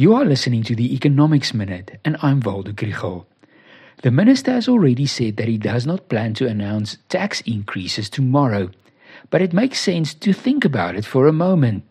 You 0.00 0.14
are 0.14 0.24
listening 0.24 0.62
to 0.62 0.74
the 0.74 0.94
Economics 0.94 1.52
Minute, 1.52 2.00
and 2.06 2.16
I'm 2.22 2.40
Waldo 2.40 2.72
Krugell. 2.72 3.26
The 4.00 4.10
minister 4.10 4.50
has 4.52 4.66
already 4.66 5.04
said 5.04 5.36
that 5.36 5.46
he 5.46 5.58
does 5.58 5.84
not 5.84 6.08
plan 6.08 6.32
to 6.40 6.46
announce 6.46 6.96
tax 7.10 7.42
increases 7.42 8.08
tomorrow, 8.08 8.70
but 9.28 9.42
it 9.42 9.52
makes 9.52 9.78
sense 9.78 10.14
to 10.14 10.32
think 10.32 10.64
about 10.64 10.96
it 10.96 11.04
for 11.04 11.26
a 11.26 11.34
moment. 11.34 11.84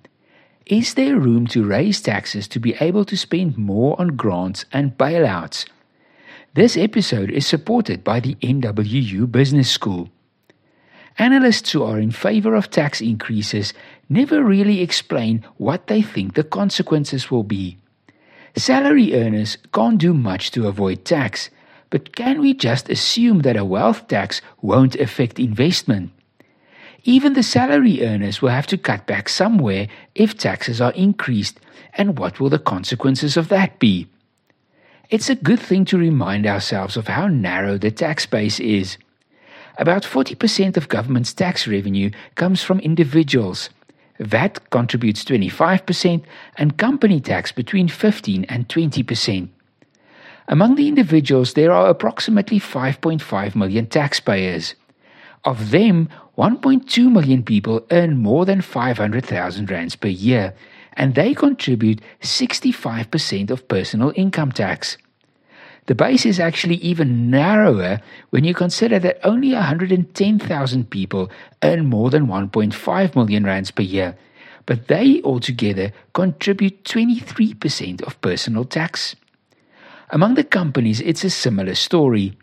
Is 0.65 0.95
there 0.95 1.19
room 1.19 1.45
to 1.53 1.63
raise 1.63 2.01
taxes 2.01 2.47
to 2.47 2.59
be 2.59 2.73
able 2.81 3.05
to 3.05 3.15
spend 3.15 3.59
more 3.59 3.95
on 4.01 4.15
grants 4.15 4.65
and 4.73 4.97
bailouts? 4.97 5.67
This 6.55 6.75
episode 6.75 7.29
is 7.29 7.45
supported 7.45 8.03
by 8.03 8.21
the 8.21 8.33
NWU 8.41 9.31
Business 9.31 9.69
School. 9.69 10.09
Analysts 11.19 11.73
who 11.73 11.83
are 11.83 11.99
in 11.99 12.09
favor 12.09 12.55
of 12.55 12.71
tax 12.71 13.01
increases 13.01 13.71
never 14.09 14.43
really 14.43 14.81
explain 14.81 15.45
what 15.57 15.85
they 15.85 16.01
think 16.01 16.33
the 16.33 16.43
consequences 16.43 17.29
will 17.29 17.43
be. 17.43 17.77
Salary 18.59 19.15
earners 19.15 19.57
can't 19.73 19.97
do 19.97 20.13
much 20.13 20.51
to 20.51 20.67
avoid 20.67 21.05
tax, 21.05 21.49
but 21.89 22.13
can 22.13 22.41
we 22.41 22.53
just 22.53 22.89
assume 22.89 23.39
that 23.39 23.55
a 23.55 23.63
wealth 23.63 24.09
tax 24.09 24.41
won't 24.61 24.95
affect 24.95 25.39
investment? 25.39 26.11
Even 27.05 27.33
the 27.33 27.41
salary 27.41 28.05
earners 28.05 28.41
will 28.41 28.49
have 28.49 28.67
to 28.67 28.77
cut 28.77 29.07
back 29.07 29.29
somewhere 29.29 29.87
if 30.13 30.37
taxes 30.37 30.81
are 30.81 30.91
increased, 30.91 31.61
and 31.93 32.19
what 32.19 32.41
will 32.41 32.49
the 32.49 32.59
consequences 32.59 33.37
of 33.37 33.47
that 33.47 33.79
be? 33.79 34.07
It's 35.09 35.29
a 35.29 35.35
good 35.35 35.61
thing 35.61 35.85
to 35.85 35.97
remind 35.97 36.45
ourselves 36.45 36.97
of 36.97 37.07
how 37.07 37.27
narrow 37.27 37.77
the 37.77 37.91
tax 37.91 38.25
base 38.25 38.59
is. 38.59 38.97
About 39.77 40.03
40% 40.03 40.75
of 40.75 40.89
government's 40.89 41.33
tax 41.33 41.65
revenue 41.65 42.11
comes 42.35 42.61
from 42.61 42.81
individuals 42.81 43.69
VAT 44.19 44.69
contributes 44.69 45.23
25% 45.23 46.23
and 46.57 46.77
company 46.77 47.19
tax 47.21 47.51
between 47.51 47.87
15 47.87 48.45
and 48.45 48.67
20%. 48.67 49.49
Among 50.47 50.75
the 50.75 50.87
individuals, 50.87 51.53
there 51.53 51.71
are 51.71 51.89
approximately 51.89 52.59
5.5 52.59 53.55
million 53.55 53.85
taxpayers. 53.85 54.75
Of 55.45 55.71
them, 55.71 56.09
1.2 56.37 57.11
million 57.11 57.43
people 57.43 57.85
earn 57.91 58.17
more 58.17 58.45
than 58.45 58.61
500,000 58.61 59.69
rands 59.69 59.95
per 59.95 60.07
year, 60.07 60.53
and 60.93 61.15
they 61.15 61.33
contribute 61.33 62.01
65% 62.21 63.51
of 63.51 63.67
personal 63.67 64.11
income 64.15 64.51
tax. 64.51 64.97
The 65.89 65.95
base 65.95 66.23
is 66.23 66.39
actually 66.39 66.75
even 66.75 67.31
narrower 67.31 67.99
when 68.29 68.43
you 68.43 68.53
consider 68.53 68.99
that 68.99 69.25
only 69.25 69.53
110,000 69.53 70.89
people 70.91 71.31
earn 71.63 71.87
more 71.87 72.11
than 72.11 72.27
1.5 72.27 73.15
million 73.15 73.43
rands 73.43 73.71
per 73.71 73.81
year, 73.81 74.15
but 74.67 74.87
they 74.87 75.19
altogether 75.23 75.91
contribute 76.13 76.83
23% 76.83 78.03
of 78.03 78.21
personal 78.21 78.65
tax. 78.65 79.15
Among 80.11 80.35
the 80.35 80.43
companies, 80.43 81.01
it's 81.01 81.23
a 81.23 81.29
similar 81.31 81.73
story. 81.73 82.37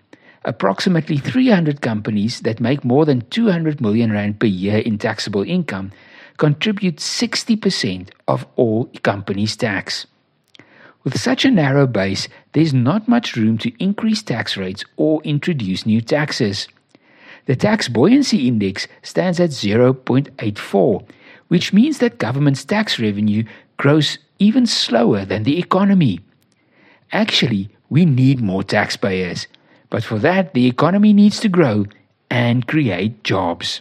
Approximately 0.45 1.19
300 1.19 1.81
companies 1.81 2.41
that 2.41 2.59
make 2.59 2.85
more 2.85 3.05
than 3.05 3.21
200 3.31 3.81
million 3.81 4.11
rand 4.11 4.41
per 4.41 4.49
year 4.49 4.79
in 4.79 4.99
taxable 4.99 5.45
income 5.45 5.93
contribute 6.37 6.97
60% 6.97 8.09
of 8.27 8.45
all 8.57 8.87
companies' 9.05 9.55
tax. 9.57 10.09
With 11.07 11.21
such 11.21 11.45
a 11.45 11.53
narrow 11.53 11.87
base, 11.87 12.27
there's 12.53 12.75
not 12.75 13.07
much 13.07 13.37
room 13.37 13.59
to 13.59 13.71
increase 13.79 14.25
tax 14.25 14.57
rates 14.57 14.85
or 14.97 15.23
introduce 15.23 15.87
new 15.87 16.01
taxes. 16.01 16.67
The 17.45 17.55
tax 17.55 17.87
buoyancy 17.87 18.49
index 18.49 18.89
stands 19.05 19.39
at 19.39 19.51
0.84, 19.51 21.07
which 21.47 21.73
means 21.73 21.99
that 21.99 22.19
government's 22.19 22.65
tax 22.65 22.99
revenue 22.99 23.45
grows 23.77 24.19
even 24.41 24.67
slower 24.67 25.25
than 25.25 25.45
the 25.45 25.61
economy. 25.61 26.19
Actually, 27.13 27.69
we 27.89 28.05
need 28.05 28.41
more 28.41 28.65
taxpayers, 28.65 29.47
but 29.91 30.03
for 30.03 30.19
that, 30.19 30.55
the 30.55 30.67
economy 30.67 31.13
needs 31.13 31.39
to 31.39 31.49
grow 31.49 31.87
and 32.33 32.67
create 32.67 33.23
jobs. 33.23 33.81